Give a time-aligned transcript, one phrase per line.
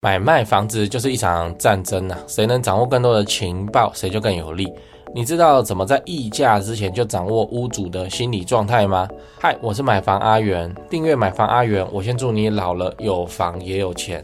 [0.00, 4.72] 买卖房子就是一场战争呐、啊，谁能掌握更多的情报，谁就更有利。
[5.12, 9.08] 你知道怎么在议价之前就掌握屋主的心理状态吗？
[9.40, 14.22] 嗨，我是买房阿元，订阅买房阿元，我先祝你老了有房也有钱。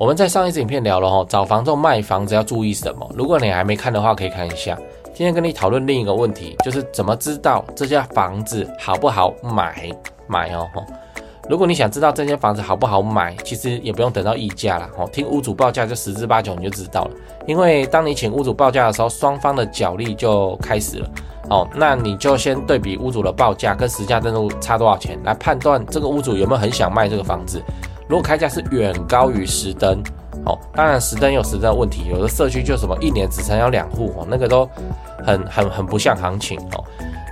[0.00, 3.08] 我们在上一次影片聊了哦，找房仲卖房子要注意什么？
[3.14, 4.76] 如果你还没看的话，可以看一下。
[5.14, 9.88] 今天跟你讨论另一个问题，就是怎么知道这家房子好不好买？
[10.26, 10.68] 买哦。
[11.52, 17.10] 如果你想知道这间房子好不好买，其实也不用等到议价啦，哦，听屋主报价就十之八九你就知道了。
[17.46, 21.10] 因为当你请屋主报价的时候，双方的角力就开始了，
[21.50, 27.62] 哦，那你就先对比屋主的报价跟实价登录差多少钱，来判断这个屋主有没有很想卖这个房子。
[28.08, 30.02] 如果开价是远高于实登，
[30.46, 34.66] 哦，当然实登有实登的问题，有的社区就什么一年只成交两户，哦，那个都
[35.22, 36.82] 很很很不像行情，哦。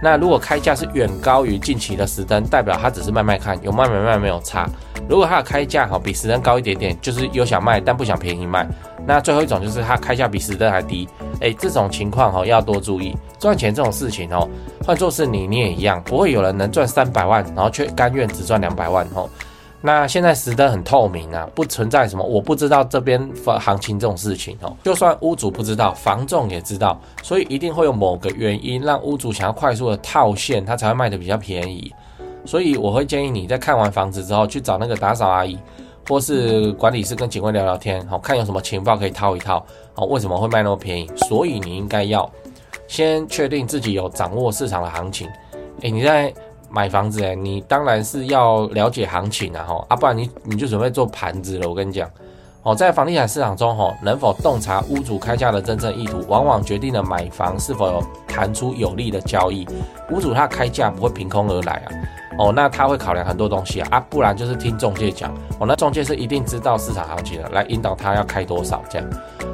[0.02, 4.68] 那如果开价是远高于近期的实登，代表它只是卖卖看，有卖没卖没有差。
[5.08, 8.66] 如果它的开价哈比实登高一点点，就是有想卖但不想便宜卖。
[9.06, 11.08] 那最后一种就是它开价比实登还低，
[11.40, 13.16] 哎，这种情况哈要多注意。
[13.38, 14.48] 赚钱这种事情哦，
[14.84, 19.28] 换作是你，你也一样，不会有人能赚三百万，然后却甘愿只赚两百万哦。
[19.82, 24.76] 那现在实登很透明啊，不存在什么我不知道这边房行情这种事情哦。
[24.84, 31.90] 就算屋主不知道，房仲也知道，所以一定会有某个原因让屋主想要快速的套现，他才会卖得比较便宜。
[32.44, 35.58] 所以我会建议你在看完房子之后，去找那个打扫阿姨
[36.06, 39.64] 或是管理师跟警卫聊聊天，好看有什么情报可以套一套。
[39.94, 41.10] 好，为什么会卖那么便宜？
[41.26, 42.30] 所以你应该要
[42.86, 45.26] 先确定自己有掌握市场的行情。
[45.80, 46.30] 诶，你在。
[46.70, 51.68] 买房子诶，你当然是要了解行情啊，吼啊，不然你你就准备做盘子了。
[51.68, 52.08] 我跟你讲，
[52.62, 59.66] 哦，在房地产市场中，吼能否洞察屋主开价的真正意图，往往决定了买房是否有谈出有利的交易。
[60.10, 61.88] 屋主他开价不会凭空而来啊，
[62.38, 69.08] 哦，那他会考量很多东西啊，啊，不然就是听中介讲，哦，那中介是一定知道市场行情的，来引导他要开多少这样。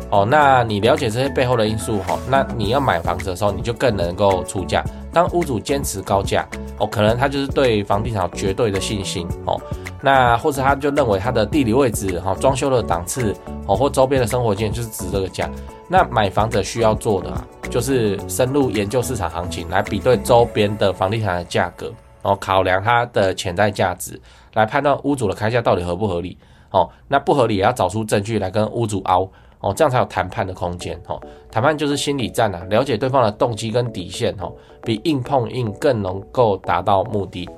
[0.09, 4.85] 哦，那你了解这些背后的因素，哈，那你要买房子的时候，你就更能够出价。
[5.13, 6.47] 当屋主坚持高价，
[6.79, 9.61] 哦，可能他就是对房地产有绝对的信心，哦，
[10.03, 13.35] 那或者他就认为他的地理位置，哈，装修的档次，
[13.67, 15.51] 哦，或周边的生活经验就是值这个价。
[15.89, 21.87] 那买房子需要做的啊，就是深入研究市场行情，来比对周边的房地产的价格，
[22.23, 24.21] 然后考量它的潜在价值，
[24.53, 26.37] 来判断屋主的开价到底合不合理。
[26.73, 29.27] 哦，那不合理也要找出证据来跟屋主凹。
[29.61, 31.01] 哦，这样才有谈判的空间。
[31.07, 34.35] 哦，谈判就是心理战啊，了解对方的动机跟底线。
[34.41, 34.53] 哦，
[34.83, 37.49] 比硬碰硬更能够达到目的。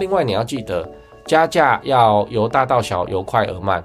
[0.00, 0.88] 另外，你要记得
[1.26, 3.82] 加价要由大到小，由快而慢。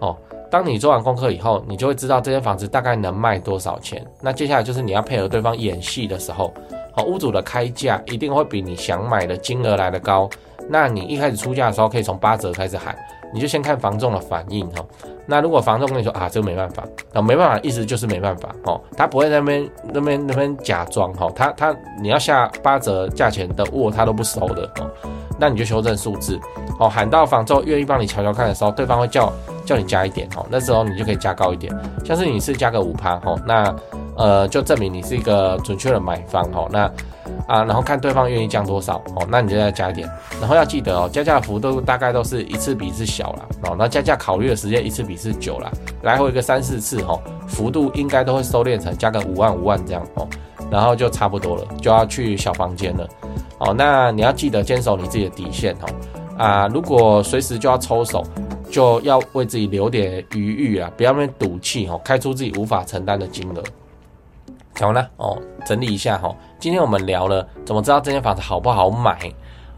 [0.00, 0.16] 哦，
[0.50, 4.04] 当你做完功课以后，你就会知道这间房子大概能卖多少钱。
[4.20, 6.52] 那接下来就是你要配合对方演戏的时候。
[6.96, 10.28] 哦，屋主的开价一定会比你想买的金额来得高。
[10.68, 12.94] 那你一开始出价的时候，可以从八折开始喊。
[13.32, 14.84] 你就先看房仲的反应哈，
[15.26, 24.90] 那如果房东跟你说啊，这个没办法，那没办法，意思就是没办法哦，他不会那边那边那边假装哈，他他你要下八折价钱的货他都不收的哦，
[25.38, 26.38] 那你就修正数字
[26.78, 29.32] 哦，喊到房东愿意帮你瞧瞧看的时候，对方会叫
[29.64, 31.72] 叫你加一点哦，那时候你就可以加高一点，
[32.04, 33.74] 像是你是加个五趴哦，那
[34.16, 36.90] 呃就证明你是一个准确的买方哦，那。
[37.46, 40.08] 啊，然后看对方愿意降多少哦，那你就再加一点。
[40.40, 43.76] 然后要记得哦，加价幅度大概都是一次比一次小了哦。
[43.78, 45.70] 那加价考虑的时间一次比一次久了，
[46.02, 50.26] 来回一个三四次哦，幅度应该都会收敛成加个五万五万这样哦，
[50.70, 53.08] 然后就差不多了，就要去小房间了
[53.58, 53.74] 哦。
[53.76, 55.86] 那你要记得坚守你自己的底线哦。
[56.38, 58.24] 啊，如果随时就要抽手，
[58.70, 63.62] 就要为自己留点余裕啊，不要那么赌气哦，开出自己无法承担的金额。
[64.74, 66.34] 讲完了哦，整理一下哈。
[66.58, 69.18] 今天我们聊了怎么知道这间房子好不好买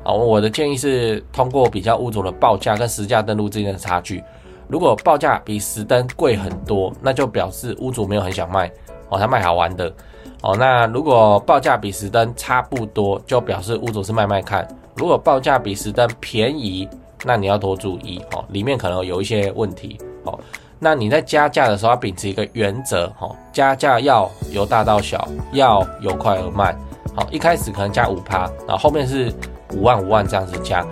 [0.02, 0.12] 啊？
[0.12, 4.23] 我的建议是通过比较屋主的报价跟实价登录之间的差距。
[4.69, 8.70] 如果报价比实登贵很多，那就表示屋主没有很想卖
[9.11, 9.93] 哦，他卖好玩的
[10.43, 10.56] 哦。
[10.56, 14.67] 那如果报价比实登差不多，就表示屋主是卖卖看。
[14.96, 16.88] 如果报价比实登便宜，
[17.25, 20.38] 那你要多注意哦，里面可能有一些问题哦。
[20.84, 26.78] 那你在加价的时候要秉持一个原则，哈，加价要由大到小，要由快而慢，
[27.16, 29.32] 好，一开始可能加五趴，然后后面是
[29.72, 30.84] 五万五万这样子加，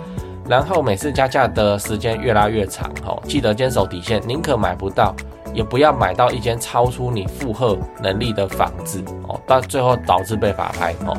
[0.49, 5.13] 然后每次加价的时间越拉越长，哦，记得坚守底线，宁可买不到，
[5.53, 11.15] 也不要买到一间超出你负荷能力的房子哦，到最后导致被法拍哦。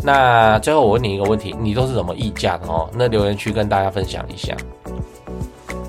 [0.00, 2.88] 那最后我问你一个问题，你都是怎么议价的哦？
[2.94, 4.56] 那留言区跟大家分享一下。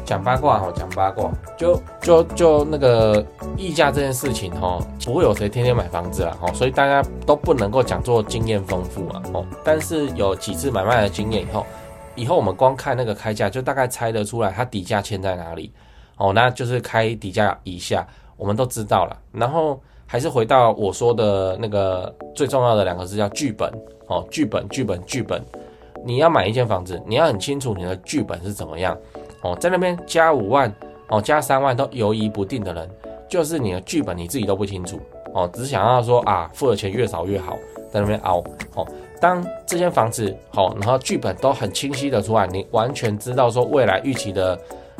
[0.06, 3.26] 讲八卦哈，讲八卦，就就就那个
[3.58, 9.46] 议价这件事情哈，不会有谁天天买房子啦哈，所以大家都不能够讲做经验丰富啊哦。
[9.64, 11.66] 但是有几次买卖的经验以后，
[12.16, 15.72] 以后我们光看那个开价，就大概猜得出来它底价签在哪里
[16.18, 18.06] 哦，那就是开底价以下，
[18.38, 19.18] 我们都知道了。
[19.32, 23.72] 然后还是回到我说的那个最重要的两个字叫剧本
[24.08, 25.44] 哦，剧本剧本剧本。
[26.06, 28.98] 你要买一间房子，你要很清楚你的剧本是怎么样。
[29.44, 30.74] 哦，在那边加五万，
[31.10, 32.90] 哦，加三万都犹疑不定的人，
[33.30, 35.00] 就是你的剧本你自己都不清楚，
[35.34, 37.58] 哦，只想要说啊，付的钱越少越好，
[37.92, 38.44] 在那边熬，
[38.76, 38.88] 哦，
[39.20, 44.60] 当这间房子好，哦，然后剧本都很清晰的出来，你完全知道说未来预期的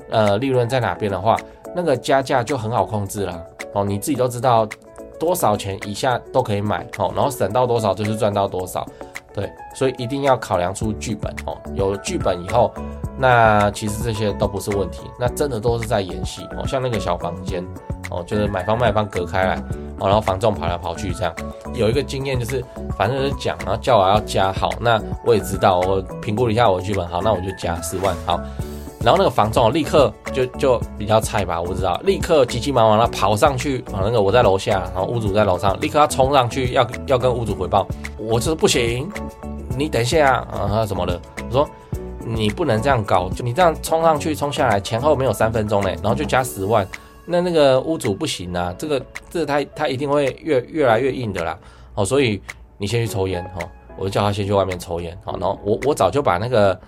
[0.10, 1.38] 呃利润在哪边的话，
[1.74, 4.68] 那个加价就很好控制了，哦，你自己都知道
[5.20, 8.86] 多少钱以下都可以买，哦，然后省到多少就是赚到多少。
[9.34, 11.58] 对，所以一定要考量出剧本哦。
[11.74, 12.72] 有剧本以后，
[13.18, 16.68] 那其实这些都不是问题，那真的都是在演戏哦。
[16.68, 17.64] 像那个小房间
[18.12, 19.56] 哦，就是买方卖方隔开来
[20.00, 21.34] 哦，然后房仲跑来跑去这样。
[21.74, 22.64] 有一个经验就是，
[22.96, 28.40] 反正就是讲，然后叫我要加好，那我也知道，我评估了一下我的剧本，好，那我就加四万好。
[29.02, 37.88] 然后那个房仲立刻就就比较菜吧，我知道，立刻急急忙忙的跑上去啊，那个我在楼下，然后屋主在楼上，立刻要冲上去要要跟屋主回报，
[38.18, 39.10] 我就是不行，
[39.78, 41.22] 你等一下啊，他怎么了？
[41.48, 41.70] 我说
[42.26, 46.88] 你不能这样搞，就你这样冲上去冲下来前后没有三分钟嘞，然后就加十万，
[47.26, 51.58] 那那个屋主不行啊，这个这他他一定会越越来越硬的啦，
[51.96, 52.42] 哦，所以
[52.78, 53.60] 你先去抽烟哈，
[53.98, 56.80] 我就叫他先去外面抽烟，好，然后我我早就把那个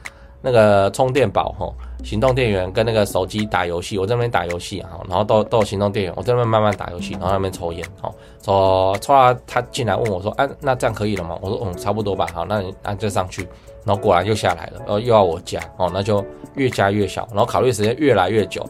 [0.45, 1.67] 那个充电宝哈。
[2.03, 8.13] 行动电源跟那个手机打游戏，我在那边打游戏哈，然后都都有行动电源，我在那边慢慢打游戏，然后那边抽烟，好，
[8.43, 11.35] 抽抽到他进来问我说，啊，那这样可以了吗？
[11.41, 13.41] 我说，嗯，差不多吧，好，那你那就上去，
[13.83, 18.63] 然后果然又下来了，然后又要我加，哦，那就越加越小，然后考虑时间越来越久，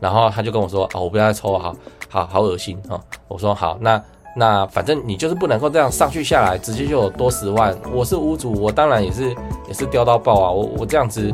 [0.00, 1.76] 然后他就跟我说，哦，我不要再抽了，好
[2.08, 4.02] 好好恶心啊，我说好，那。
[4.36, 7.76] 那反正你就是不能够这样上去下来，直接就有多十万。
[7.92, 9.34] 我是屋主，我当然也是
[9.70, 10.50] 也是刁到爆啊！
[10.50, 11.32] 我我这样子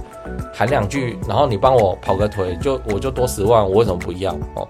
[0.53, 4.69] 喊两句，然后你帮我跑个腿，就我就多十万，我为什么不要哦？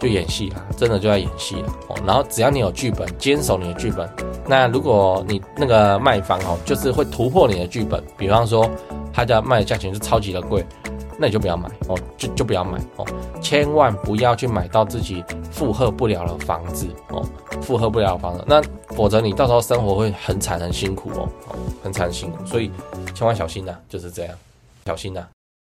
[0.00, 1.96] 就演戏啦，真的就在演戏了哦。
[2.04, 4.08] 然后只要你有剧本，坚守你的剧本。
[4.44, 8.68] 那如果你那个卖方哦，就是会突破你的剧本，比方说
[9.12, 10.66] 他家卖的价钱是超级的贵。
[11.20, 13.04] 那你就不要买哦，就就不要买哦，
[13.40, 17.24] 千万不要去买到自己负荷不了的房子哦，
[17.60, 18.62] 负荷不了的房子，那
[18.98, 21.28] 否则你到时候生活会很惨很辛苦哦，
[21.84, 22.68] 很惨很辛苦，所以
[23.14, 24.34] 千万小心呐，就是这样，
[24.86, 25.24] 小心呐。